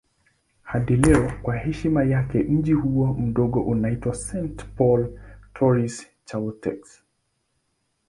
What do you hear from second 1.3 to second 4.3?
kwa heshima yake mji huo mdogo unaitwa